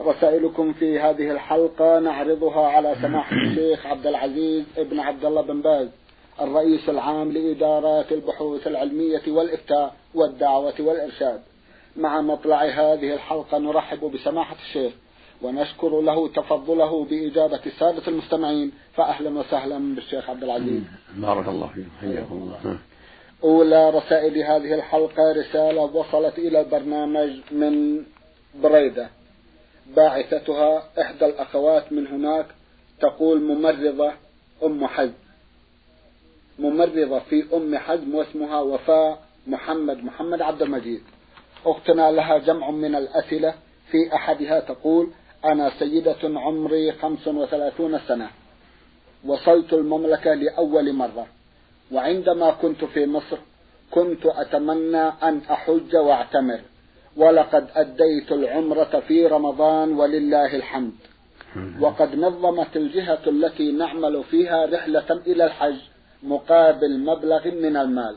[0.00, 5.88] رسائلكم في هذه الحلقة نعرضها على سماحة الشيخ عبد العزيز ابن عبد الله بن باز
[6.40, 11.40] الرئيس العام لإدارات البحوث العلمية والإفتاء والدعوة والإرشاد.
[11.96, 14.92] مع مطلع هذه الحلقة نرحب بسماحة الشيخ
[15.42, 20.82] ونشكر له تفضله بإجابة السادة المستمعين فأهلا وسهلا بالشيخ عبد العزيز.
[21.16, 22.78] بارك الله فيك حياكم الله.
[23.44, 28.02] أولى رسائل هذه الحلقة رسالة وصلت إلى البرنامج من
[28.62, 29.19] بريدة.
[29.96, 32.46] باعثتها إحدى الأخوات من هناك
[33.00, 34.12] تقول ممرضة
[34.62, 35.12] أم حزم
[36.58, 41.02] ممرضة في أم حزم واسمها وفاء محمد محمد عبد المجيد.
[41.66, 43.54] أختنا لها جمع من الأسئلة
[43.90, 45.10] في أحدها تقول
[45.44, 48.30] أنا سيدة عمري خمس وثلاثون سنة.
[49.24, 51.26] وصلت المملكة لأول مرة.
[51.92, 53.38] وعندما كنت في مصر
[53.90, 56.60] كنت أتمنى أن أحج وأعتمر.
[57.16, 60.92] ولقد أديت العمرة في رمضان ولله الحمد.
[61.80, 65.76] وقد نظمت الجهة التي نعمل فيها رحلة إلى الحج
[66.22, 68.16] مقابل مبلغ من المال.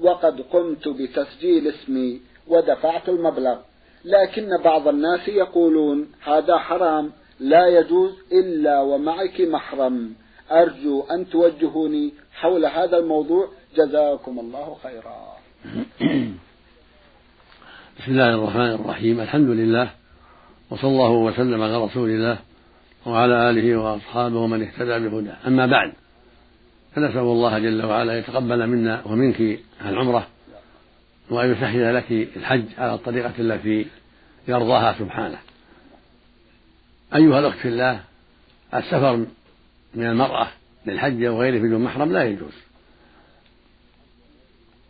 [0.00, 3.58] وقد قمت بتسجيل اسمي ودفعت المبلغ.
[4.04, 10.14] لكن بعض الناس يقولون هذا حرام لا يجوز إلا ومعك محرم.
[10.50, 13.48] أرجو أن توجهوني حول هذا الموضوع.
[13.76, 15.32] جزاكم الله خيرا.
[18.00, 19.20] بسم الله الرحمن الرحيم.
[19.20, 19.90] الحمد لله
[20.70, 22.38] وصلى الله وسلم على رسول الله
[23.06, 25.36] وعلى آله وأصحابه ومن اهتدى بهداه.
[25.46, 25.92] أما بعد
[26.94, 30.26] فنسأل الله جل وعلا يتقبل منا ومنك العمرة
[31.30, 33.86] وأن يسهل لك الحج على الطريقة التي
[34.48, 35.38] يرضاها سبحانه.
[37.14, 38.00] أيها الأخت في الله
[38.74, 39.16] السفر
[39.94, 40.48] من المرأة
[40.86, 42.54] للحج أو غيره بدون محرم لا يجوز.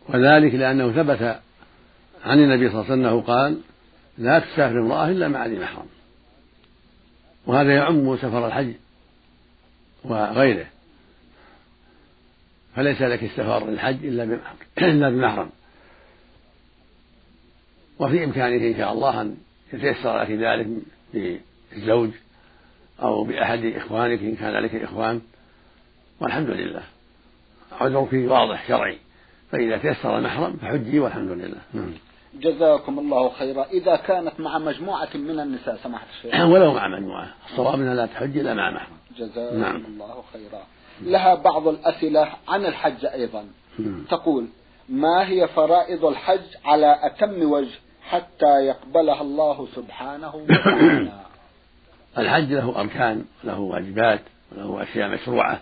[0.09, 1.39] وذلك لأنه ثبت
[2.23, 3.61] عن النبي صلى الله عليه وسلم قال
[4.17, 5.85] لا تسافر امرأة إلا مع ذي محرم.
[7.45, 8.73] وهذا يعم سفر الحج
[10.03, 10.65] وغيره.
[12.75, 14.39] فليس لك السفر للحج إلا
[14.77, 15.49] إلا بمحرم.
[17.99, 19.37] وفي إمكانه إن شاء الله أن
[19.73, 20.67] يتيسر لك ذلك
[21.13, 22.09] بالزوج
[23.01, 25.21] أو بأحد إخوانك إن كان لك إخوان.
[26.19, 26.83] والحمد لله.
[27.71, 28.97] عذرك واضح شرعي.
[29.51, 31.61] فإذا تيسر المحرم فحجي والحمد لله.
[31.73, 31.93] نعم.
[32.39, 33.63] جزاكم الله خيرا.
[33.63, 36.45] إذا كانت مع مجموعة من النساء سماحة الشيخ.
[36.45, 37.27] ولو مع مجموعة.
[37.51, 39.85] الصواب أنها لا تحج إلا مع محرم جزاكم نعم.
[39.85, 40.63] الله خيرا.
[41.01, 43.45] لها بعض الأسئلة عن الحج أيضا.
[43.79, 44.03] نعم.
[44.09, 44.47] تقول
[44.89, 47.79] ما هي فرائض الحج على أتم وجه
[48.09, 51.11] حتى يقبلها الله سبحانه وتعالى؟
[52.17, 54.21] الحج له أركان له واجبات
[54.51, 55.61] وله أشياء مشروعة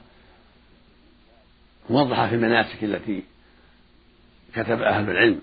[1.90, 3.24] موضحة في المناسك التي
[4.56, 5.42] كتب أهل العلم.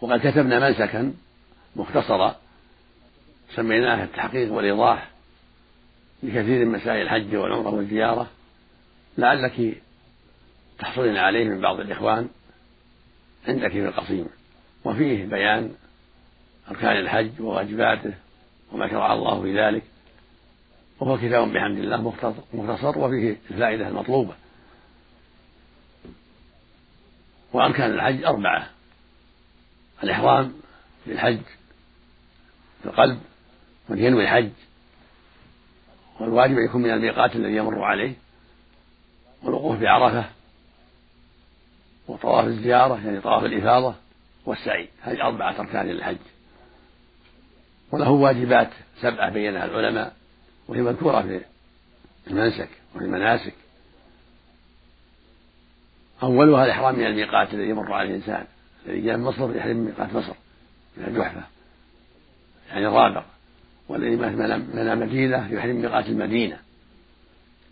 [0.00, 1.14] وقد كتبنا منسكا
[1.76, 2.36] مختصرا
[3.54, 5.08] سميناه التحقيق والإيضاح
[6.22, 8.30] لكثير من مسائل الحج والعمرة والزيارة
[9.18, 9.82] لعلك
[10.78, 12.28] تحصلين عليه من بعض الإخوان
[13.48, 14.26] عندك في القصيم.
[14.84, 15.74] وفيه بيان
[16.70, 18.14] أركان الحج وواجباته
[18.72, 19.82] وما شرع الله في ذلك.
[21.00, 22.14] وهو كتاب بحمد الله
[22.52, 24.34] مختصر وفيه الفائدة المطلوبة.
[27.52, 28.70] وأركان الحج أربعة.
[30.02, 30.54] الإحرام
[31.06, 31.40] للحج
[32.82, 33.20] في القلب
[33.88, 34.50] من ينوي الحج
[36.20, 38.14] والواجب يكون من الميقات الذي يمر عليه.
[39.42, 40.24] والوقوف بعرفة
[42.08, 43.94] وطواف الزيارة يعني طواف الإفاضة
[44.46, 44.88] والسعي.
[45.02, 46.16] هذه أربعة أركان للحج.
[47.92, 48.70] وله واجبات
[49.00, 50.16] سبعة بينها العلماء
[50.68, 51.40] وهي مذكورة في
[52.26, 53.54] المنسك وفي المناسك.
[56.22, 58.46] أولها الإحرام من الميقات الذي يمر على الإنسان.
[58.88, 60.34] جاء من مصر يحرم من ميقات مصر
[60.96, 61.42] من الجحفة
[62.70, 63.24] يعني الرابع
[63.88, 66.58] والذي من المدينة يحرم ميقات المدينة.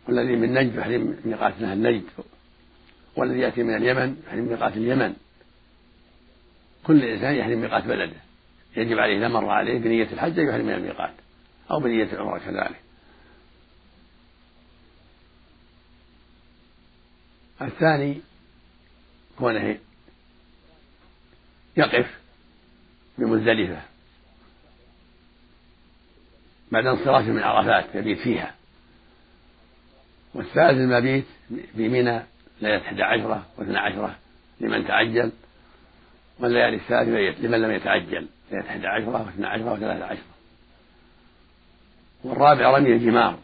[0.09, 2.05] والذي من نجد يحرم ميقات نهر نجد.
[3.17, 5.15] والذي يأتي من اليمن يحرم ميقات اليمن.
[6.85, 8.17] كل إنسان يحرم ميقات بلده.
[8.77, 11.13] يجب عليه إذا مر عليه بنية الحج يحرم من الميقات.
[11.71, 12.81] أو بنية العمرة كذلك.
[17.63, 18.21] الثاني
[19.39, 19.79] كونه
[21.77, 22.19] يقف
[23.19, 23.83] بمزدلفة
[26.73, 28.55] بعد انصرافه من عرفات يبيت فيها
[30.35, 32.23] والثالث المبيت بمنى
[32.61, 34.17] ليلة 11 واثنى عشرة
[34.61, 35.33] لمن تعجل
[36.39, 40.37] والليالي الثالثة لمن لم يتعجل ليلة 11 واثنى عشرة وثلاثة عشرة
[42.25, 43.39] والرابع رمي الجمار.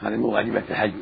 [0.00, 0.92] هذه من واجبات الحج.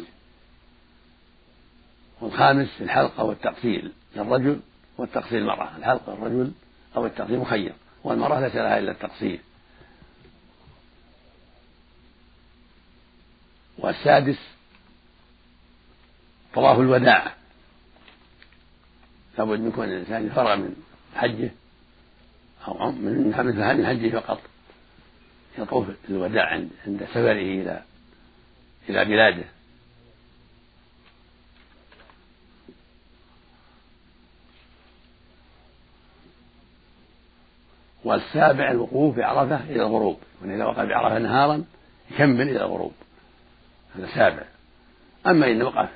[2.21, 4.61] والخامس الحلقة والتقصير للرجل
[4.99, 6.53] والتقصير المرأة الحلقة الرجل
[6.97, 7.73] أو التقصير مخير؟
[8.05, 9.41] والمرأة ليس لها إلا التقصير.
[13.79, 14.39] والسادس
[16.55, 17.33] طواف الوداع.
[19.39, 20.77] لابد من كون الإنسان فرغ من
[21.15, 21.51] حجه
[22.69, 23.35] أو من
[23.77, 24.41] من حجه فقط.
[25.59, 26.47] يطوف الوداع
[26.87, 27.83] عند سفره إلى
[28.89, 29.45] إلى بلاده.
[38.05, 41.65] والسابع الوقوف بعرفة إلى الغروب وإذا إذا وقف بعرفة نهارا
[42.11, 42.93] يكمل إلى الغروب.
[43.97, 44.43] هذا سابع.
[45.27, 45.89] أما إن وقف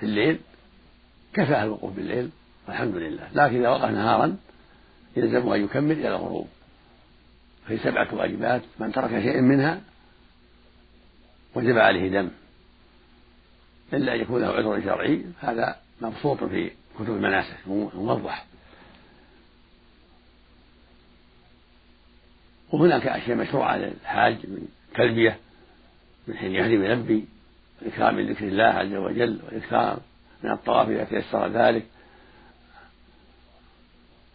[0.00, 0.40] في الليل
[1.34, 2.30] كفاه الوقوف بالليل
[2.68, 3.28] والحمد لله.
[3.32, 4.36] لكن إذا وقف نهارا
[5.16, 6.48] يلزم أن يكمل إلى الغروب.
[7.66, 9.80] في سبعة واجبات من ترك شيئا منها
[11.54, 12.30] وجب عليه دم.
[13.92, 17.56] إلا أن يكون له عذر شرعي هذا مبسوط في كتب المناسك
[17.94, 18.46] موضح.
[22.74, 25.38] وهناك أشياء مشروعة للحاج من تلبية
[26.28, 27.24] من حين يهدي ويلبي
[27.80, 30.00] والإكثار من ذكر الله عز وجل والإكثار
[30.42, 31.86] من الطواف إذا تيسر ذلك.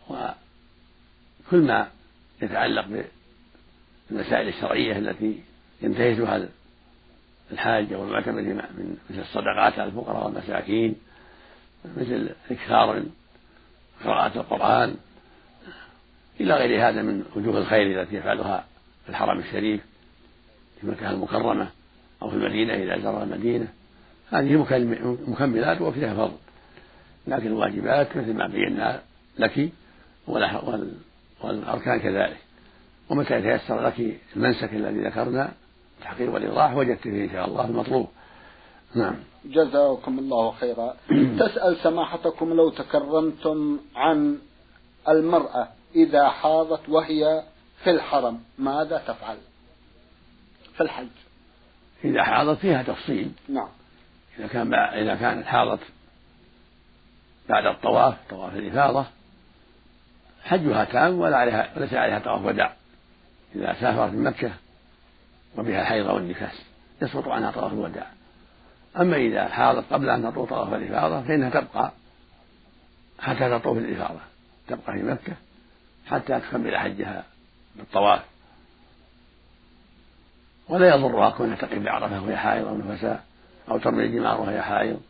[0.09, 1.87] وكل ما
[2.41, 3.05] يتعلق
[4.09, 5.43] بالمسائل الشرعية التي
[5.81, 6.47] ينتهزها
[7.51, 10.95] الحاج أو المعتمد من مثل الصدقات على الفقراء والمساكين
[11.97, 13.09] مثل إكثار من
[14.03, 14.95] قراءة القرآن
[16.39, 18.65] إلى غير هذا من وجوه الخير التي يفعلها
[19.03, 19.81] في الحرم الشريف
[20.81, 21.67] في مكة المكرمة
[22.21, 23.67] أو في المدينة إذا زار المدينة.
[24.29, 24.65] هذه
[25.27, 26.37] مكملات وفيها فضل
[27.27, 29.01] لكن الواجبات مثل ما بينا
[29.39, 29.69] لك
[31.43, 32.37] والأركان كذلك.
[33.09, 35.51] ومتى يتيسر لك المنسك الذي ذكرنا
[35.99, 38.07] التحقيق والإيضاح وجدت فيه إن شاء الله المطلوب.
[38.95, 39.15] نعم.
[39.45, 40.95] جزاكم الله خيرا.
[41.39, 44.37] تسأل سماحتكم لو تكرمتم عن
[45.09, 45.78] المرأة.
[45.95, 47.43] إذا حاضت وهي
[47.83, 49.37] في الحرم ماذا تفعل؟
[50.77, 51.07] في الحج.
[52.03, 53.31] إذا حاضت فيها تفصيل.
[53.49, 53.69] نعم.
[54.39, 55.79] إذا كان إذا كانت حاضت
[57.49, 59.05] بعد الطواف طواف الإفاضة
[60.43, 62.73] حجها تام ولا عليها وليس عليها طواف وداع.
[63.55, 64.51] إذا سافرت من مكة
[65.57, 66.61] وبها الحيض والنفاس
[67.01, 68.07] يسقط عنها طواف الوداع.
[68.99, 71.91] أما إذا حاضت قبل أن تطوف طواف الإفاضة فإنها تبقى
[73.19, 74.19] حتى تطوف الإفاضة.
[74.67, 75.33] تبقى في مكة
[76.09, 77.23] حتى تكمل حجها
[77.75, 78.21] بالطواف.
[80.69, 83.23] ولا يضرها كونها تقف بعرفة وهي حائض أو نفساء
[83.71, 85.01] أو ترمي الجمار وهي حائض.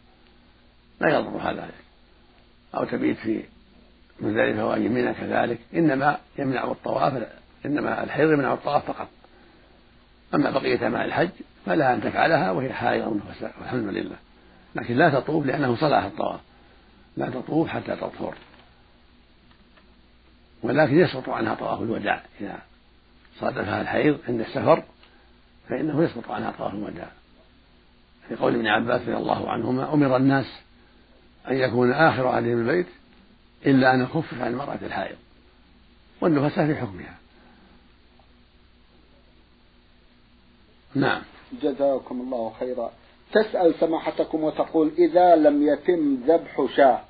[1.02, 1.74] لا يضرها ذلك.
[2.76, 3.44] أو تبيت في
[4.20, 5.60] مزدلفة وأي منى كذلك.
[5.74, 7.28] إنما يمنع الطواف
[7.66, 9.08] إنما الحيض يمنع الطواف فقط.
[10.34, 11.30] أما بقية أعمال الحج
[11.66, 14.16] فلها أن تفعلها وهي حائض أو نفساء والحمد لله.
[14.76, 16.40] لكن لا تطوف لأنه صلاح الطواف.
[17.18, 18.36] لا تطوف حتى تطهر.
[20.64, 22.24] ولكن يسقط عنها طواف الوداع.
[22.42, 22.60] إذا
[23.40, 24.84] صادفها الحيض عند السفر
[25.70, 27.12] فإنه يسقط عنها طواف الوداع.
[28.28, 30.46] في قول ابن عباس رضي الله عنهما أمر الناس
[31.48, 32.88] أن يكون آخر عهدهم البيت
[33.66, 35.18] إلا أن يخفف عن المرأة الحائض.
[36.22, 37.16] والنفساء في حكمها.
[40.96, 41.22] نعم.
[41.62, 42.92] جزاكم الله خيرا.
[43.32, 47.09] تسأل سماحتكم وتقول إذا لم يتم ذبح شاة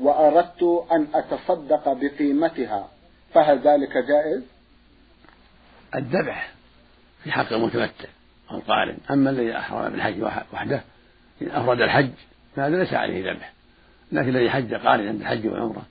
[0.00, 2.88] وأردت أن أتصدق بقيمتها.
[3.34, 4.42] فهل ذلك جائز؟
[5.94, 6.50] الذبح
[7.24, 8.08] في حق المتمتع
[8.50, 10.22] أو القارن أما الذي أحرم بالحج
[10.52, 10.80] وحده
[11.42, 12.10] إن أفرد الحج
[12.56, 13.52] فهذا ليس عليه ذبح.
[14.12, 15.86] لكن الذي حج قارنا بالحج والعمرة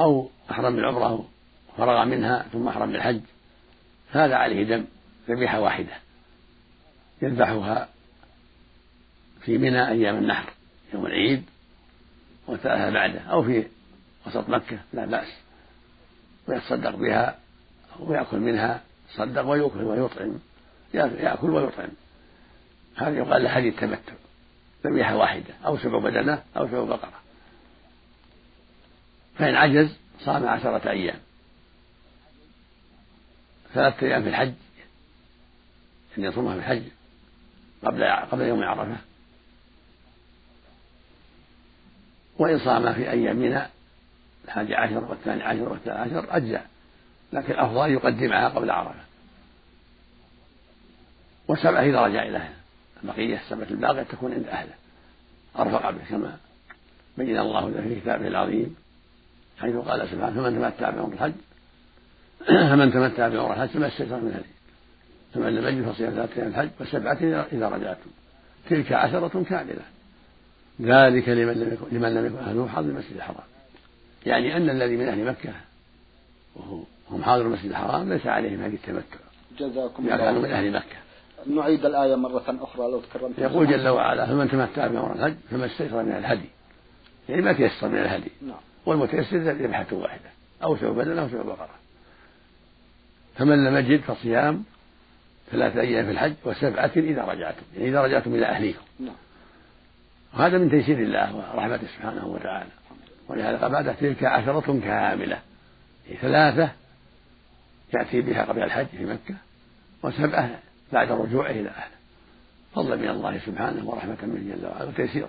[0.00, 1.28] أو أحرم بالعمرة
[1.72, 3.20] وفرغ منها ثم أحرم بالحج
[4.10, 4.84] هذا عليه دم
[5.28, 5.92] ذبيحة واحدة.
[7.22, 7.88] يذبحها
[9.40, 10.52] في منى أيام النحر
[10.94, 11.44] يوم العيد.
[12.46, 13.20] وثلاثة بعده.
[13.20, 13.66] أو في
[14.26, 15.28] وسط مكة لا بأس.
[16.48, 17.38] ويتصدق بها
[17.98, 18.80] ويأكل منها
[19.14, 20.38] صدق ويأكل ويطعم.
[20.94, 21.88] يأكل ويطعم.
[22.96, 24.12] هذا يقال له حديث تمتع
[24.86, 25.54] ذبيحة واحدة.
[25.66, 27.20] أو سبع بدنة أو سبع بقرة.
[29.38, 31.18] فإن عجز صام عشرة أيام.
[33.74, 34.54] ثلاثة أيام في الحج.
[36.18, 36.82] أن يصومها في الحج
[37.84, 38.96] قبل قبل يوم عرفة
[42.38, 43.70] وإن صام في أيامنا
[44.44, 46.66] الحادي عشر والثاني عشر والثالث عشر أجزاء
[47.32, 49.04] لكن الأفضل يقدمها قبل عرفة.
[51.48, 52.48] وسبعة إذا رجع إلى
[52.96, 54.74] والبقية السبعة الباقية تكون عند أهله.
[55.58, 56.36] أرفق به كما
[57.18, 58.76] بين الله في كتابه العظيم
[59.58, 61.32] حيث قال سبحانه فمن تمتع بعمر الحج
[62.46, 64.54] فمن تمتع بعمر الحج فما استيسر من هدي.
[65.34, 68.10] فمن لم يجد فصيام ثلاثة أيام الحج وسبعة إذا رجعتم.
[68.70, 69.93] تلك عشرة كاملة.
[70.80, 73.46] ذلك لمن لم يكن لمن لم يكن أهله حاضر المسجد الحرام.
[74.26, 75.52] يعني أن الذي من أهل مكة
[76.56, 79.18] وهم حاضر المسجد الحرام ليس عليهم هذه التمتع.
[79.58, 80.96] جزاكم الله كانوا من أهل مكة.
[81.46, 83.38] نعيد الآية مرة أخرى لو تكرمت.
[83.38, 86.48] يقول جل وعلا فمن تمتع بعمر الحج فما استيسر من الهدي.
[87.28, 88.30] يعني ما تيسر من الهدي.
[88.42, 88.60] نعم.
[88.86, 90.30] والمتيسر ذبحة واحدة
[90.62, 91.74] أو سوى بدنة أو سوى بقرة
[93.36, 94.64] فمن لم يجد فصيام
[95.50, 98.82] ثلاثة أيام في الحج وسبعة إذا رجعتم يعني إذا رجعتم إلى أهليكم.
[99.00, 99.14] نعم.
[100.34, 102.70] وهذا من تيسير الله ورحمته سبحانه وتعالى.
[103.28, 105.38] ولهذا بعد تلك عشرة كاملة.
[106.20, 106.70] ثلاثة
[107.94, 109.34] يأتي بها قبل الحج في مكة
[110.02, 110.58] وسبعة
[110.92, 111.94] بعد رجوعه إلى أهله.
[112.74, 115.28] فضلا من الله سبحانه ورحمة منه جل وعلا وتيسيرا.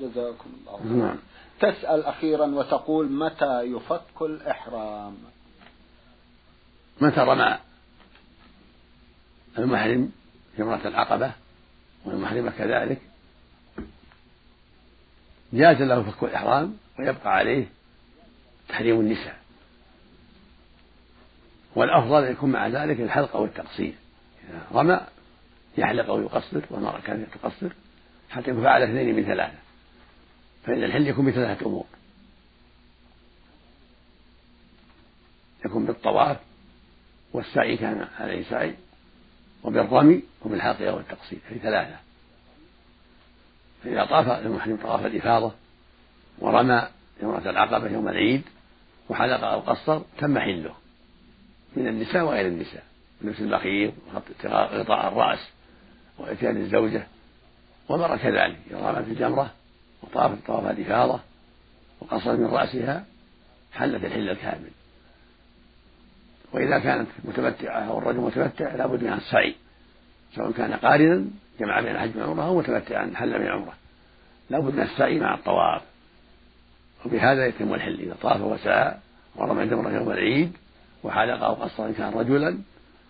[0.00, 1.16] جزاكم الله نعم.
[1.60, 5.16] تسأل أخيرا وتقول متى يفك الإحرام؟
[7.00, 7.58] متى رمى
[9.58, 10.12] المحرم
[10.58, 11.32] جمرة العقبة
[12.04, 13.11] والمحرمة كذلك؟
[15.52, 17.66] جاز له فك الإحرام ويبقى عليه
[18.68, 19.38] تحريم النساء.
[21.74, 23.94] والأفضل أن يكون مع ذلك الحلق أو التقصير.
[24.48, 25.00] إذا رمى
[25.78, 27.68] يحلق أو يقصر والمرأة كانت تقصر
[28.30, 29.58] حتى يكون فعل اثنين من ثلاثة.
[30.66, 31.86] فإن الحل يكون بثلاثة أمور.
[35.64, 36.36] يكون بالطواف
[37.32, 38.74] والسعي كان عليه سعي
[39.62, 41.96] وبالرمي وبالحلق أو التقصير هذه ثلاثة.
[43.84, 45.52] فإذا طاف المحرم طواف الإفاضة
[46.38, 46.88] ورمى
[47.22, 48.42] جمرة العقبة يوم العيد
[49.08, 50.74] وحلق أو قصر تم حله.
[51.76, 52.84] من النساء وغير النساء.
[53.22, 53.92] لبس البخير
[54.44, 55.48] غطاء الرأس
[56.18, 57.06] وإتيان الزوجة.
[57.88, 58.58] ومر كذلك.
[58.70, 59.50] إذا رمت الجمرة
[60.02, 61.20] وطافت طواف الإفاضة
[62.00, 63.04] وقصر من رأسها
[63.72, 64.70] حلت الحل الكامل.
[66.52, 69.54] وإذا كانت متمتعة أو الرجل متمتع لابد من السعي.
[70.34, 71.24] سواء كان قارنا
[71.60, 73.74] جمع بين الحج والعمرة أو متمتعا حل من العمرة.
[74.50, 75.82] لابد من السعي مع الطواف.
[77.06, 78.00] وبهذا يتم الحل.
[78.00, 78.94] إذا طاف وسعى
[79.36, 80.52] ورمى الجمرة يوم العيد
[81.02, 82.58] وحلق أو قصر إن كان رجلا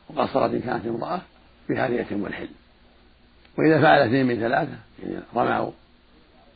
[0.09, 1.21] وقصرت إن كانت امرأة
[1.69, 2.49] بهذا يتم الحل.
[3.59, 5.73] وإذا فعل اثنين من ثلاثة يعني رمى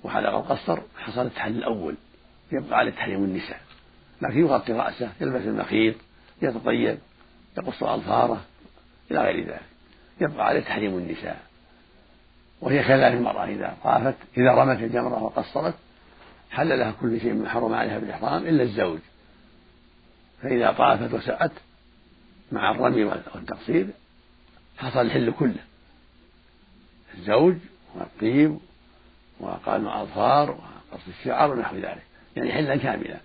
[0.04, 1.94] وحلق وقصر حصل التحلل الأول.
[2.52, 3.60] يبقى عليه تحريم النساء.
[4.22, 5.94] لكن يغطي رأسه يلبس المخيط
[6.42, 6.98] يتطيب
[7.58, 8.40] يقص أظفاره
[9.10, 9.75] إلى غير ذلك.
[10.20, 11.46] يبقى عليه تحريم النساء.
[12.60, 15.74] وهي كذلك المرأة إذا طافت إذا رمت الجمرة وقصرت
[16.50, 18.98] حل لها كل شيء من حرم عليها بالإحرام إلا الزوج.
[20.42, 21.52] فإذا طافت وسعت
[22.52, 23.86] مع الرمي والتقصير
[24.78, 25.64] حصل الحل كله.
[27.14, 27.56] الزوج
[27.94, 28.58] والطيب
[29.40, 32.02] وقال الأظفار وقص الشعر ونحو ذلك.
[32.36, 33.20] يعني حلا كاملا.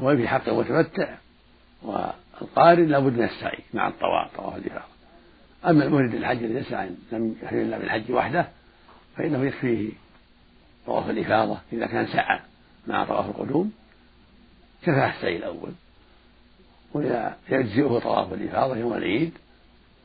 [0.00, 1.14] وفي حق المتمتع
[1.82, 4.99] والقارن لابد من السعي مع الطواف طواف الإفاضة
[5.66, 8.48] أما المريد الحج الذي يسعى لم يحرم إلا بالحج وحده
[9.16, 9.90] فإنه يكفيه
[10.86, 12.40] طواف الإفاضة إذا كان سعى
[12.86, 13.72] مع طواف القدوم.
[14.82, 15.72] كفاه السعي الأول.
[16.94, 19.32] ويجزئه طواف الإفاضة يوم العيد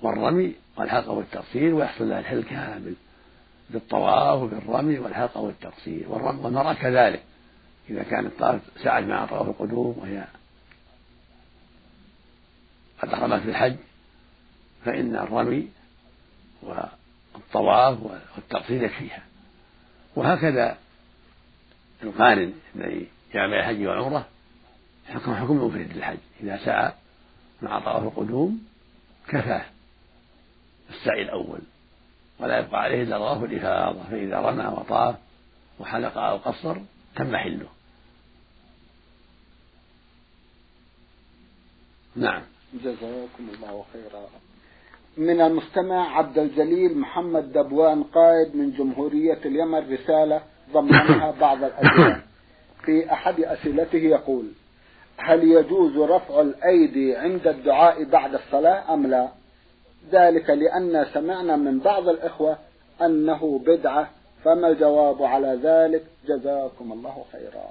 [0.01, 2.93] والرمي والحلقة والتقصير ويحصل له الحل كامل
[3.69, 7.23] بالطواف وبالرمي والحلقة والتقصير والمرأة كذلك
[7.89, 10.25] إذا كانت طاف سعت مع طواف القدوم وهي
[13.01, 13.75] قد أحرمت بالحج
[14.85, 15.69] فإن الرمي
[16.61, 17.99] والطواف
[18.37, 19.23] والتقصير يكفيها.
[20.15, 20.77] وهكذا
[22.03, 24.27] القارن الذي بين الحج والعمرة
[25.07, 26.91] حكم حكم المفرد للحج إذا سعى
[27.61, 28.65] مع طواف القدوم
[29.27, 29.65] كفاه.
[30.89, 31.59] السعي الأول.
[32.39, 35.15] ولا يبقى عليه إلا طواف الإفاضة فإذا رمى وطاف
[35.79, 36.77] وحلق أو قصر
[37.15, 37.67] تم حله.
[42.15, 42.41] نعم.
[42.73, 44.27] جزاكم الله خيرا.
[45.17, 50.41] من المستمع عبد الجليل محمد دبوان قائد من جمهورية اليمن رسالة
[50.73, 52.21] ضمنها بعض الأسئلة
[52.85, 54.45] في أحد أسئلته يقول
[55.17, 59.29] هل يجوز رفع الأيدي عند الدعاء بعد الصلاة أم لا؟
[60.11, 62.57] ذلك لأن سمعنا من بعض الإخوة
[63.01, 64.09] أنه بدعة
[64.43, 67.65] فما الجواب على ذلك؟ جزاكم الله خيرا.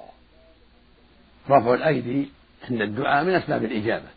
[1.50, 2.28] رفع الأيدي
[2.70, 4.08] عند الدعاء من أسباب الإجابة.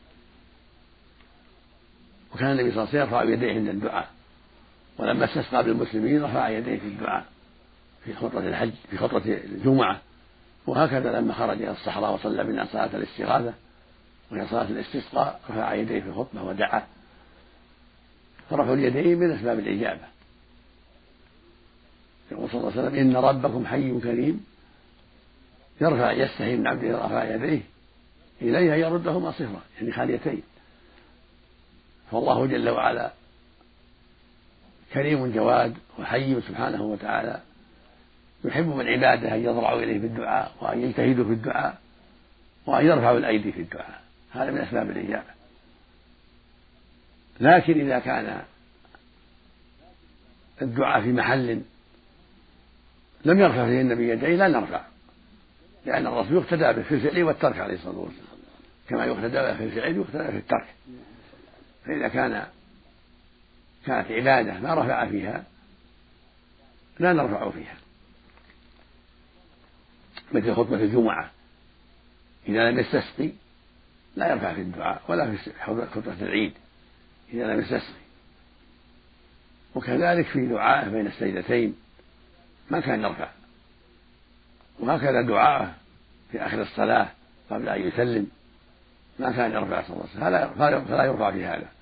[2.38, 4.10] وكان النبي صلى الله عليه وسلم يرفع يديه عند الدعاء.
[4.98, 7.26] ولما استسقى بالمسلمين رفع يديه في الدعاء
[8.06, 10.02] في خطبة الحج في خطبة الجمعة.
[10.68, 13.54] وهكذا لما خرج إلى الصحراء وصلى بنا صلاة الاستغاثة.
[14.32, 16.84] وهي صلاة الاستسقاء رفع يديه في الخطبة ودعا.
[18.50, 20.08] فرفع اليدين من أسباب الإجابة.
[22.32, 24.46] يقول صلى الله عليه وسلم إن ربكم حي كريم.
[25.82, 27.62] يرفع يستحي من عبده رفع يديه
[28.42, 30.44] إليها يردهما صفرا يعني خاليتين.
[32.12, 33.12] فالله جل وعلا
[34.94, 37.42] كريم جواد وحي سبحانه وتعالى
[38.46, 41.78] يحب من عباده أن يضرعوا إليه بالدعاء وأن يجتهدوا في الدعاء
[42.66, 44.02] وأن يرفعوا الأيدي في الدعاء.
[44.32, 45.38] هذا من أسباب الإجابة
[47.40, 48.42] لكن إذا كان
[50.62, 51.62] الدعاء في محل
[53.26, 54.82] لم يرفع فيه النبي يديه لا نرفع.
[55.86, 58.38] لأن الرسول يقتدى به في الفعل والترك عليه الصلاة والسلام.
[58.90, 60.68] كما يقتدى به في الفعل يقتدى في الترك.
[61.88, 62.48] فإذا كان
[63.86, 65.44] كانت عبادة ما رفع فيها
[67.00, 67.76] لا نرفع فيها.
[70.32, 71.32] مثل خطبة الجمعة
[72.48, 73.32] إذا لم يستسقي
[74.16, 76.54] لا يرفع في الدعاء ولا في خطبة العيد
[77.34, 78.08] إذا لم يستسقي.
[79.76, 81.76] وكذلك في دعائه بين السيدتين
[82.72, 83.30] ما كان يرفع
[84.80, 85.76] وهكذا دعاءه
[86.32, 87.10] في آخر الصلاة
[87.50, 88.28] قبل أن يسلم
[89.20, 90.86] ما كان يرفع صلى الله عليه وسلم.
[90.86, 91.77] فلا يرفع في هذا.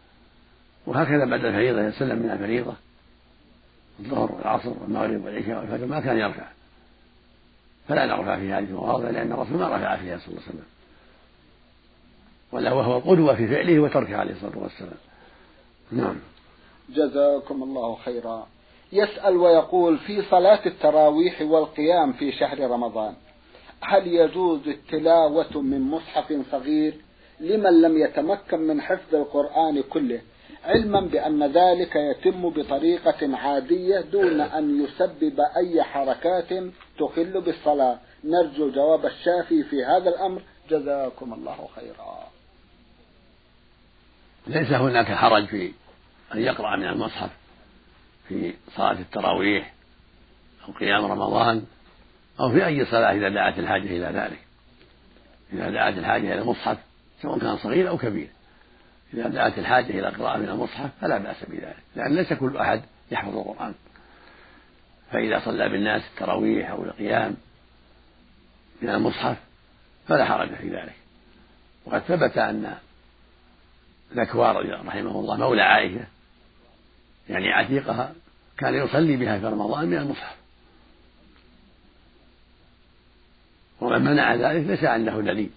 [0.87, 2.73] وهكذا بعد الفريضة يسلم من الفريضة
[3.99, 6.47] الظهر والعصر والمغرب والعشاء والفجر ما كان يرفع
[7.87, 10.65] فلا نرفع في هذه المواضع لأن الرسول ما رفع فيها صلى الله عليه وسلم.
[12.51, 14.97] ولا وهو القدوة في فعله وتركه عليه الصلاة والسلام.
[15.91, 16.15] نعم.
[16.89, 18.47] جزاكم الله خيرا.
[18.93, 23.13] يسأل ويقول في صلاة التراويح والقيام في شهر رمضان
[23.81, 26.93] هل يجوز التلاوة من مصحف صغير
[27.39, 30.21] لمن لم يتمكن من حفظ القرآن كله؟
[30.63, 36.49] علما بأن ذلك يتم بطريقة عادية دون أن يسبب أي حركات
[36.99, 37.99] تخل بالصلاة.
[38.23, 40.41] نرجو جواب الشافي في هذا الأمر.
[40.69, 42.27] جزاكم الله خيرا.
[44.47, 45.71] ليس هناك حرج في
[46.33, 47.29] أن يقرأ من المصحف
[48.27, 49.73] في صلاة التراويح
[50.67, 51.65] أو قيام رمضان
[52.39, 54.39] أو في أي صلاة إذا دعت الحاجة إلى ذلك.
[55.53, 56.77] إذا دعت الحاجة إلى المصحف
[57.21, 58.29] سواء كان صغير أو كبير.
[59.15, 63.37] إذا دعت الحاجة إلى قراءة من المصحف فلا بأس بذلك لأن ليس كل أحد يحفظ
[63.37, 63.73] القرآن.
[65.11, 67.35] فإذا صلى بالناس التراويح أو القيام
[68.81, 69.37] من المصحف
[70.07, 70.95] فلا حرج في ذلك.
[71.85, 72.75] وقد ثبت أن
[74.13, 74.55] ذكوان
[74.87, 76.05] رحمه الله مولى عائشة
[77.29, 78.13] يعني عتيقها
[78.57, 80.35] كان يصلي بها في رمضان من المصحف.
[83.81, 85.49] ومن منع ذلك ليس عنده دليل.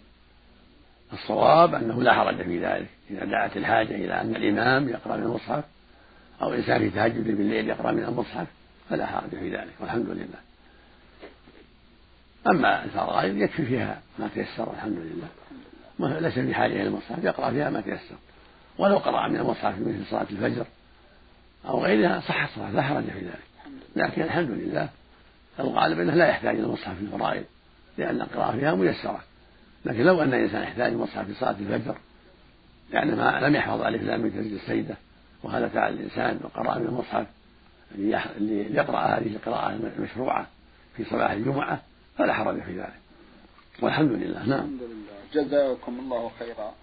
[1.12, 2.88] الصواب أنه لا حرج في ذلك.
[3.10, 5.64] إذا دعت الحاجة إلى أن الإمام يقرأ من المصحف
[6.42, 8.46] أو إنسان في تهجد بالليل يقرأ من المصحف
[8.90, 10.38] فلا حرج في ذلك والحمد لله.
[12.46, 15.28] أما الفرائض يكفي فيها ما تيسر الحمد لله.
[16.20, 18.16] ليس في حاجة إلى المصحف يقرأ فيها ما تيسر.
[18.78, 20.66] ولو قرأ من المصحف مثل صلاة الفجر
[21.68, 23.48] أو غيرها صح الصلاة لا حرج في ذلك.
[23.96, 24.88] لكن الحمد لله
[25.60, 27.44] الغالب أنه لا يحتاج إلى المصحف في الفرائض
[27.98, 29.20] لأن القراءة فيها ميسرة.
[29.88, 31.98] لكن لو أن الإنسان يحتاج المصحف في صلاة الفجر
[32.90, 34.96] لأن ما لم يحفظ ألف لام من تسجيل السيدة
[35.42, 37.26] وهذا فعل الإنسان وقرأ من المصحف
[37.94, 40.46] ليقرأ هذه القراءة المشروعة
[40.96, 41.82] في صباح الجمعة
[42.16, 43.00] فلا حرج في ذلك.
[43.82, 44.58] والحمد لله نعم.
[44.58, 45.44] الحمد لله.
[45.44, 46.74] جزاكم الله خيرا.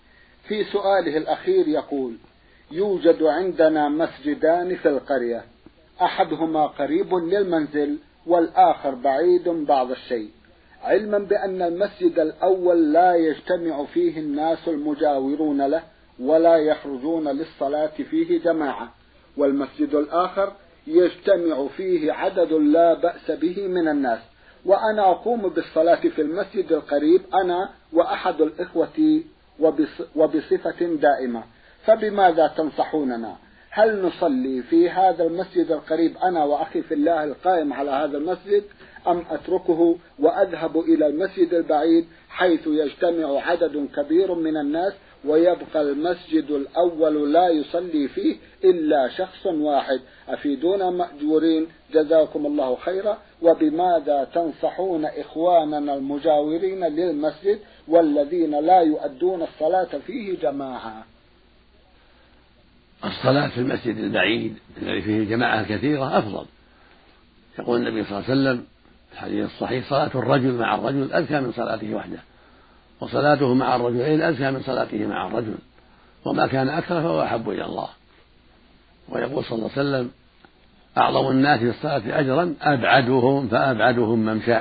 [0.48, 2.18] في سؤاله الأخير يقول
[2.72, 5.44] يوجد عندنا مسجدان في القرية
[6.02, 10.30] أحدهما قريب للمنزل والآخر بعيد بعض الشيء.
[10.86, 15.84] علما بأن المسجد الأول لا يجتمع فيه الناس المجاورون له
[16.20, 18.94] ولا يخرجون للصلاة فيه جماعة
[19.38, 20.52] والمسجد الآخر
[20.88, 24.20] يجتمع فيه عدد لا بأس به من الناس.
[24.66, 29.22] وأنا أقوم بالصلاة في المسجد القريب أنا وأحد الإخوة
[30.16, 31.44] وبصفة دائمة.
[31.86, 33.36] فبماذا تنصحوننا؟
[33.70, 38.64] هل نصلي في هذا المسجد القريب أنا وأخي في الله القائم على هذا المسجد
[39.08, 44.94] أم أتركه وأذهب إلى المسجد البعيد حيث يجتمع عدد كبير من الناس
[45.26, 50.02] ويبقى المسجد الأول لا يصلي فيه إلا شخص واحد.
[50.30, 53.18] أفيدونا مأجورين؟ جزاكم الله خيرا.
[53.42, 61.06] وبماذا تنصحون إخواننا المجاورين للمسجد والذين لا يؤدون الصلاة فيه جماعة؟
[63.06, 66.46] الصلاة في المسجد البعيد الذي فيه جماعة كثيرة أفضل.
[67.60, 68.66] يقول النبي صلى الله عليه وسلم
[69.16, 72.20] الحديث الصحيح صلاة الرجل مع الرجل أزكى من صلاته وحده
[73.00, 75.56] وصلاته مع الرجلين أزكى من صلاته مع الرجل
[76.26, 77.90] وما كان أكثر فهو أحب إلى الله.
[79.10, 80.12] ويقول صلى الله عليه وسلم
[80.98, 84.60] أعظم الناس في الصلاة أجرا أبعدهم فأبعدهم ممشى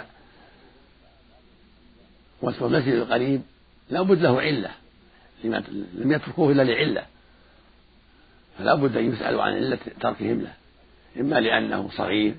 [2.43, 3.43] والمسجد القريب
[3.91, 4.71] لا بد له علة
[5.95, 7.03] لم يتركوه إلا لعلة.
[8.59, 10.53] فلا بد أن يسألوا عن علة تركهم له
[11.21, 12.35] إما لأنه صغير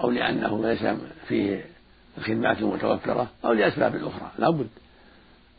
[0.00, 0.84] أو لأنه ليس
[1.28, 1.64] فيه
[2.18, 4.68] الخدمات المتوفرة أو لأسباب أخرى لا بد.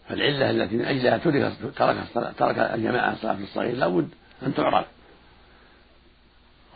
[0.10, 1.98] فالعلة التي من أجلها ترك ترك
[2.38, 4.10] ترك الجماعة صلاة الصغير لا بد
[4.46, 4.86] أن تعرف.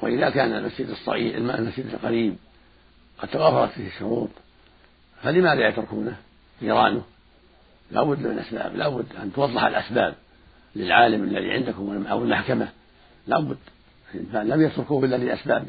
[0.02, 2.36] وإذا كان المسجد الصغير المسجد القريب
[3.20, 4.30] قد توافرت فيه الشروط
[5.22, 6.16] فلماذا يتركونه؟
[6.62, 7.04] جيرانه.
[7.92, 10.16] لا بد من أسباب لا بد أن توضح الأسباب
[10.76, 12.68] للعالم الذي عندكم أو المحكمة
[13.28, 13.58] لا بد.
[14.34, 15.68] لم يتركوه إلا لأسباب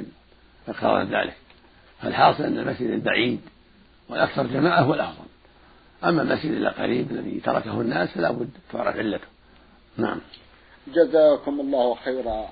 [0.69, 1.37] اقتضت ذلك.
[2.03, 3.41] فالحاصل أن المسجد البعيد
[4.09, 5.25] والأكثر جماعة هو الأفضل
[6.05, 9.27] أما المسجد القريب الذي تركه الناس فلا بد تعرف علته.
[9.97, 10.21] نعم.
[10.95, 12.49] جزاكم الله خيرا.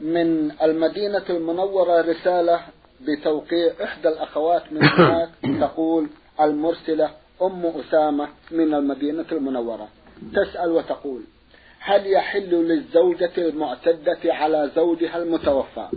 [0.00, 2.60] من المدينة المنورة رسالة
[3.00, 5.30] بتوقيع إحدى الأخوات من هناك
[5.60, 6.08] تقول
[6.40, 7.10] المرسلة
[7.42, 9.88] أم أسامة من المدينة المنورة.
[10.34, 11.22] تسأل وتقول
[11.80, 15.88] هل يحل للزوجة المعتدة على زوجها المتوفى؟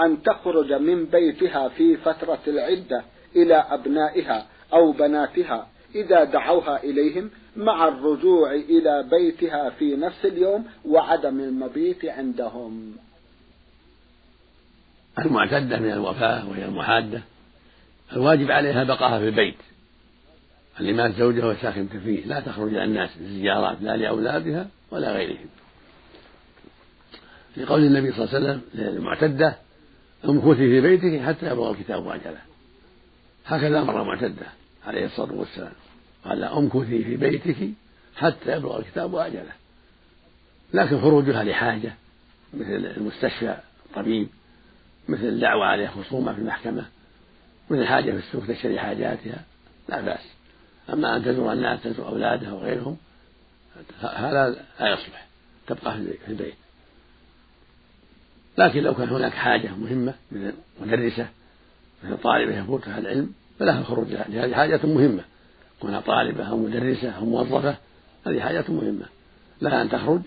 [0.00, 3.04] أن تخرج من بيتها في فترة العدة
[3.36, 11.40] إلى أبنائها أو بناتها إذا دعوها إليهم مع الرجوع إلى بيتها في نفس اليوم وعدم
[11.40, 12.96] المبيت عندهم.
[15.18, 17.22] المعتدة من الوفاة وهي المحادة.
[18.12, 19.54] الواجب عليها بقاها في البيت.
[20.80, 22.26] اللي مات زوجها وساكنت فيه.
[22.26, 25.48] لا تخرج إلى الناس للزيارات لا لأولادها ولا غيرهم.
[27.56, 29.63] لقول النبي صلى الله عليه وسلم للمعتدة
[30.28, 32.40] امكثي في بيتك حتى يبلغ الكتاب أجله
[33.46, 34.46] هكذا أمر معتدة
[34.86, 35.72] عليه الصلاة والسلام.
[36.24, 37.56] قال أمكثي في بيتك
[38.16, 39.52] حتى يبلغ الكتاب أجله
[40.74, 41.94] لكن خروجها لحاجة
[42.54, 43.56] مثل المستشفى
[43.86, 44.28] الطبيب
[45.08, 46.84] مثل الدعوة عليه خصومة في المحكمة
[47.70, 49.44] مثل حاجة في السوق تشتري حاجاتها
[49.88, 50.24] لا بأس.
[50.92, 52.96] أما أن تزور الناس تزور أولادها وغيرهم
[54.00, 55.26] هذا لا يصلح.
[55.66, 56.54] تبقى في البيت.
[58.58, 61.28] لكن لو كان هناك حاجة مهمة مثل مدرسة
[62.04, 65.24] مثل طالبة يفوتها العلم فلها الخروج هذه حاجة مهمة.
[65.80, 67.76] كونها طالبة أو مدرسة أو موظفة
[68.26, 69.06] هذه حاجة مهمة.
[69.60, 70.20] لها أن تخرج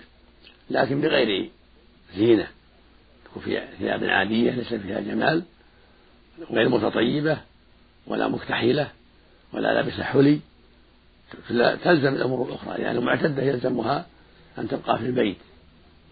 [0.70, 1.50] لكن بغير
[2.16, 2.48] زينة.
[3.26, 5.44] تكون في ثياب عادية ليس فيها جمال
[6.52, 7.38] غير متطيبة
[8.08, 8.92] ولا مكتحلة
[9.54, 10.40] ولا لابسة حلي.
[11.84, 14.06] تلزم الأمور الأخرى يعني المعتدة يلزمها
[14.58, 15.38] أن تبقى في البيت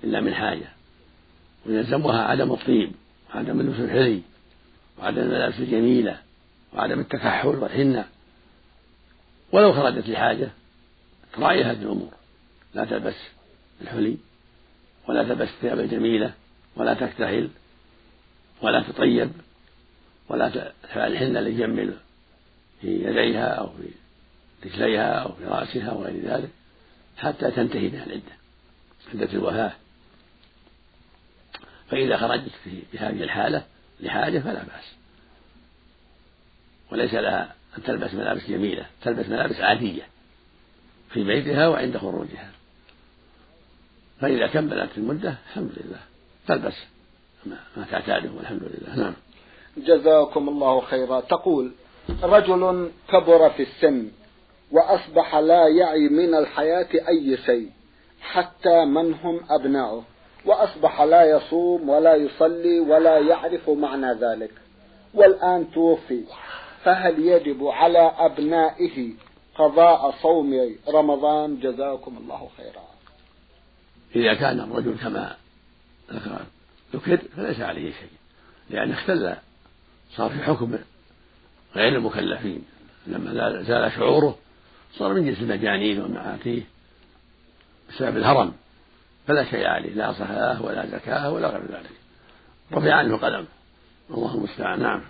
[0.04, 0.75] إلا من حاجة.
[1.66, 2.92] ويلزمها عدم الطيب
[3.30, 4.22] وعدم اللبس الحلي
[5.00, 6.22] وعدم الملابس الجميلة
[6.74, 8.06] وعدم التكحل والحنة.
[9.52, 10.50] ولو خرجت لحاجة
[11.34, 12.12] تراعي هذه الأمور.
[12.74, 13.16] لا تلبس
[13.82, 14.18] الحلي
[15.08, 16.34] ولا تلبس الثياب الجميلة
[16.76, 17.50] ولا تكتحل
[18.62, 19.32] ولا تطيب
[20.30, 20.50] ولا
[20.84, 21.94] تفعل الحنة لتجمل
[22.82, 23.90] في يديها أو في
[24.66, 26.50] رجليها أو في رأسها وغير ذلك
[27.18, 28.36] حتى تنتهي بها العدة.
[29.14, 29.72] عدة الوفاة.
[31.90, 33.64] فإذا خرجت في هذه الحالة
[34.00, 34.96] لحاجة فلا بأس.
[36.92, 40.04] وليس لها أن تلبس ملابس جميلة تلبس ملابس عادية
[41.10, 42.52] في بيتها وعند خروجها.
[44.22, 46.00] فإذا كملت المدة الحمد لله.
[46.48, 46.76] تلبس
[47.46, 48.96] ما تعتاده والحمد لله.
[48.96, 49.14] نعم.
[49.78, 51.20] جزاكم الله خيرا.
[51.20, 51.72] تقول
[52.24, 54.12] رجل كبر في السن
[54.72, 57.72] وأصبح لا يعي من الحياة أي شيء
[58.22, 60.04] حتى من هم أبناؤه.
[60.46, 64.52] وأصبح لا يصوم ولا يصلي ولا يعرف معنى ذلك.
[65.14, 66.24] والآن توفي
[66.84, 69.14] فهل يجب على أبنائه
[69.56, 72.86] قضاء صوم رمضان؟ جزاكم الله خيرا.
[74.16, 75.36] إذا كان الرجل كما
[76.94, 78.10] ذكر فليس عليه شيء
[78.70, 79.36] لأن اختل
[80.16, 80.78] صار في حكم
[81.76, 82.66] غير المكلفين.
[83.08, 84.38] لما زال شعوره
[84.98, 86.62] صار من جنس المجانين والمعاتيه
[87.90, 88.54] بسبب الهرم.
[89.28, 91.92] فلا شيء عليه لا صلاة ولا زكاة ولا غير ذلك.
[92.74, 93.46] رفع عنه قلم.
[94.12, 94.82] الله المستعان.
[94.82, 95.02] نعم.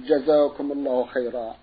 [0.00, 1.54] جزاكم الله خيرا.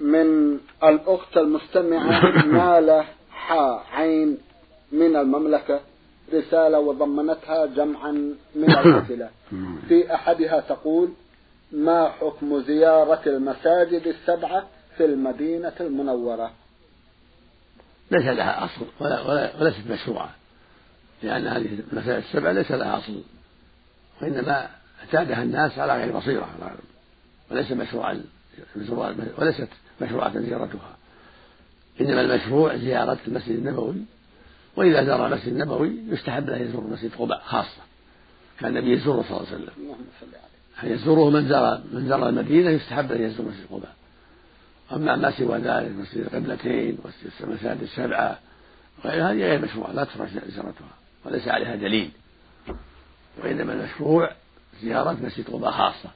[0.00, 4.38] من الأخت المستمعة نالة حا عين
[4.92, 5.80] من المملكة
[6.32, 8.10] رسالة وضمنتها جمعا
[8.54, 9.30] من الأسئلة
[9.88, 11.08] في أحدها تقول
[11.72, 16.50] ما حكم زيارة المساجد السبعة في المدينة المنورة؟
[18.10, 20.30] ليس لها أصل ولا ولا وليست مشروعة.
[21.22, 23.22] لأن هذه المسائل السبع ليس لها أصل.
[24.22, 24.68] وإنما
[25.00, 26.48] اعتادها الناس على غير بصيرة
[27.50, 28.24] وليس مشروعا
[29.38, 29.68] وليست
[30.00, 30.96] مشروعة زيارتها.
[32.00, 33.96] إنما المشروع زيارة المسجد النبوي.
[34.76, 37.82] وإذا زار المسجد النبوي يستحب له يزور مسجد قباء خاصة.
[38.60, 39.94] كان النبي يزوره صلى الله عليه وسلم.
[40.82, 43.94] يزوره من زار من زار المدينة يستحب له يزور مسجد قباء.
[44.92, 46.98] أما ما سوى ذلك مسجد القبلتين
[47.40, 48.38] والمساجد السبعة
[49.04, 50.88] غير هذه غير مشروع لا تشرع زيارتها
[51.24, 52.10] وليس عليها دليل.
[53.42, 54.30] وإنما المشروع
[54.82, 56.10] زيارة مسجد قباء خاصة.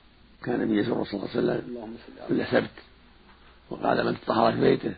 [0.44, 1.96] كان النبي يزور صلى الله عليه وسلم
[2.28, 2.70] كل سبت
[3.70, 4.94] وقال من تطهر في بيته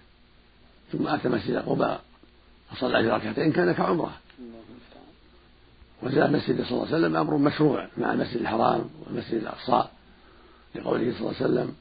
[0.92, 2.00] ثم أتى مسجد قباء
[2.70, 4.12] فصلى في ركعتين كان كعمرة.
[6.02, 9.88] وزاد مسجد صلى الله عليه وسلم أمر مشروع مع المسجد الحرام والمسجد الأقصى
[10.74, 11.74] لقوله صلى الله عليه وسلم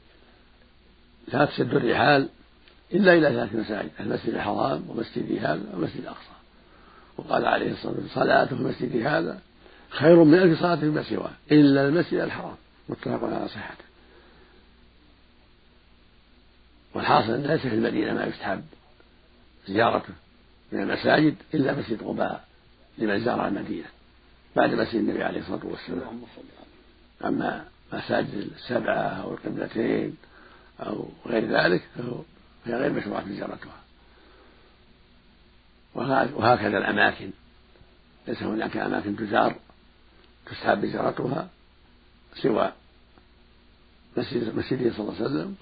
[1.28, 2.28] لا تشد الرحال
[2.92, 6.32] إلا إلى ثلاث مساجد المسجد الحرام ومسجد هذا ومسجد الأقصى.
[7.16, 9.40] وقال عليه الصلاة والسلام صلاته في مسجد هذا
[9.90, 12.56] خير من ألف صلاة فيما سواه إلا المسجد الحرام.
[12.88, 13.84] متفق على صحته.
[16.94, 18.62] والحاصل أن ليس في المدينة ما يستحب
[19.68, 20.14] زيارته
[20.72, 22.44] من المساجد إلا مسجد قباء
[22.98, 23.88] لمن زار المدينة
[24.56, 26.22] بعد مسجد النبي عليه الصلاة والسلام.
[27.24, 30.16] أما مساجد السبعة أو القبلتين
[30.80, 31.82] أو غير ذلك
[32.64, 33.82] فهي غير مشروعة زيارتها
[35.94, 37.30] وهكذا الأماكن.
[38.28, 39.56] ليس هناك أماكن تزار
[40.46, 41.48] تستحب زيارتها
[42.34, 42.72] سوى
[44.16, 45.54] مسجد مسجده صلى الله عليه وسلم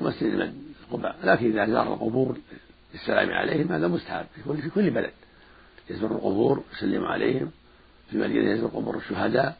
[0.00, 0.54] ومسجد
[0.90, 2.38] قباء لكن إذا زار القبور
[2.94, 5.12] للسلام عليهم هذا مستحب في كل في كل بلد.
[5.90, 7.50] يزور القبور يسلم عليهم.
[8.10, 9.58] في المدينة يزور قبور الشهداء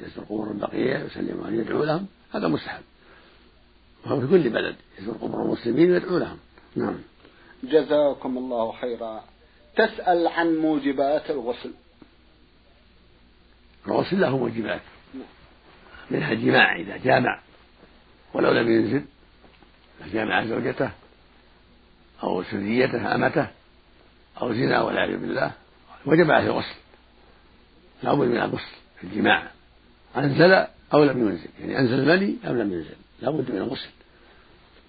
[0.00, 2.06] يزور قبور البقية يسلم عليهم يدعو لهم.
[2.34, 2.82] هذا مستحب.
[4.06, 6.38] وهو في كل بلد يزور قبور المسلمين ويدعو لهم.
[6.76, 6.98] نعم.
[7.64, 9.24] جزاكم الله خيرا.
[9.76, 11.72] تسأل عن موجبات الغسل.
[13.86, 14.80] الغسل له موجبات.
[16.10, 17.40] منها الجماع إذا جامع.
[18.34, 19.04] ولو لم ينزل
[20.12, 20.90] جامع زوجته
[22.22, 23.48] أو سريته أمته
[24.42, 25.52] أو زنا والعياذ بالله
[26.06, 26.76] وجب عليه الغسل.
[28.02, 29.50] لا بد من الغسل في الجماع.
[30.16, 31.48] أنزل أو لم ينزل.
[31.60, 32.96] يعني أنزل المني أو لم ينزل.
[33.22, 33.88] لا بد من الغسل.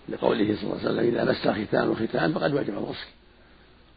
[0.09, 3.07] لقوله صلى الله عليه وسلم إذا مس ختان وختان فقد وجب الغسل.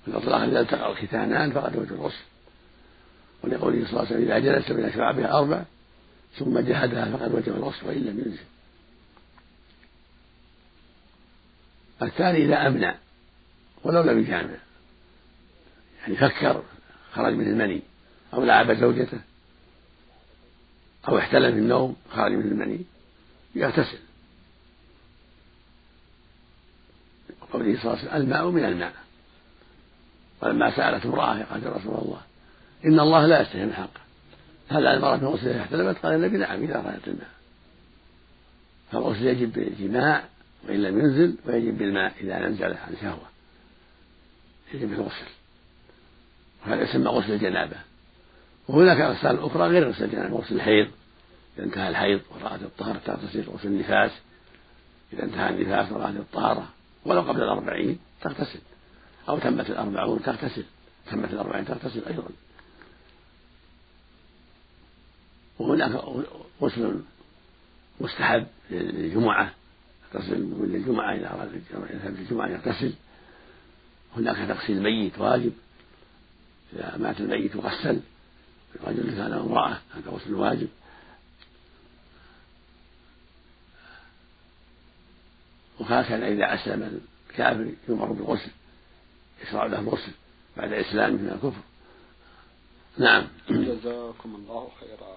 [0.07, 2.25] والإطلاق إذا التقى الختانان فقد وجب الغسل.
[3.43, 5.63] ولقوله صلى الله عليه وسلم إذا جلس بين شعبها أربع
[6.39, 8.45] ثم جهدها فقد وجب الغسل وإن لم ينزل
[12.03, 12.95] الثاني إذا أمنع
[13.85, 14.57] ولو لم يجامع.
[16.01, 16.63] يعني فكر
[17.13, 17.83] خرج من المني.
[18.35, 19.21] أو لعب زوجته.
[21.09, 22.81] أو احتلم في النوم خرج من المني.
[23.55, 23.99] يغتسل.
[27.61, 28.93] قوله صلى الله عليه وسلم الماء من الماء.
[30.43, 32.21] ولما سألت امرأة قالت يا رسول الله
[32.85, 34.01] إن الله لا يستحي من حقه
[34.69, 37.31] هل على المرأة غسل إذا احتلمت؟ قال النبي نعم إذا رأت الماء.
[38.93, 40.25] فالغسل يجب بالجماع
[40.69, 43.29] وإن لم ينزل ويجب بالماء إذا نزل عن شهوة.
[44.75, 45.27] يجب الغسل.
[46.63, 47.77] وهذا يسمى غسل الجنابة.
[48.69, 50.89] وهناك أغسال أخرى غير غسل الجنابة غسل الحيض.
[51.57, 54.11] إذا انتهى الحيض ورأت الطهارة تغتسل غسل النفاس.
[55.13, 56.69] إذا انتهى النفاس ورأت الطهارة
[57.05, 58.61] ولو قبل الأربعين تغتسل.
[59.29, 60.65] أو تمت الأربعون تغتسل.
[61.11, 62.29] تمت الأربعين تغتسل أيضا.
[65.59, 65.91] وهناك
[66.63, 67.01] غسل
[68.01, 69.55] مستحب للجمعة.
[70.15, 72.93] يغتسل من الجمعة إذا أراد يذهب الجمعة يغتسل.
[74.17, 75.53] هناك تغسيل الميت واجب.
[76.73, 78.01] إذا مات الميت يغسل.
[78.75, 80.69] الرجل كان امرأة هذا غسل واجب.
[85.91, 87.01] وهكذا إذا أسلم
[87.31, 88.51] الكافر يؤمر بالغسل
[89.43, 90.13] يشرع له الغسل
[90.57, 91.63] بعد إسلامه من الكفر.
[92.99, 93.27] نعم.
[93.51, 95.17] جزاكم الله خيرا.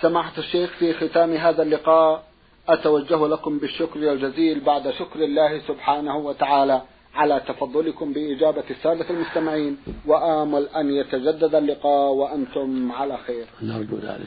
[0.00, 2.26] سماحة الشيخ في ختام هذا اللقاء
[2.68, 6.82] أتوجه لكم بالشكر الجزيل بعد شكر الله سبحانه وتعالى.
[7.16, 13.46] على تفضلكم بإجابة السادة المستمعين وآمل أن يتجدد اللقاء وأنتم على خير.
[13.62, 14.26] نرجو ذلك.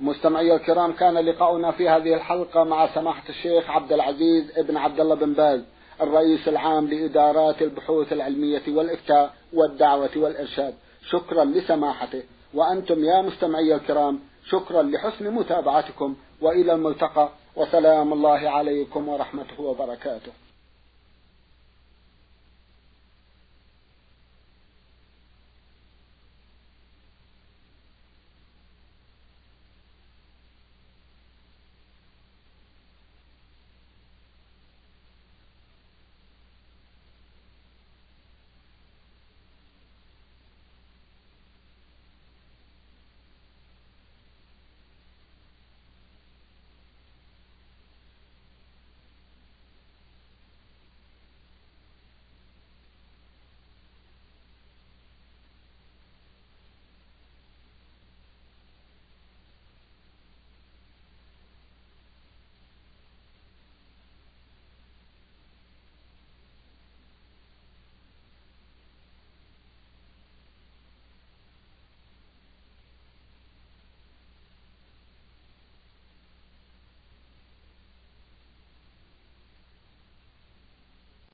[0.00, 5.14] مستمعي الكرام كان لقاؤنا في هذه الحلقة مع سماحة الشيخ عبد العزيز ابن عبد الله
[5.14, 5.60] بن باز
[6.00, 10.74] الرئيس العام لإدارات البحوث العلمية والإفتاء والدعوة والإرشاد.
[11.10, 12.22] شكرا لسماحته.
[12.54, 17.28] وأنتم يا مستمعي الكرام شكرا لحسن متابعتكم وإلى الملتقى.
[17.56, 20.32] وسلام الله عليكم ورحمته وبركاته.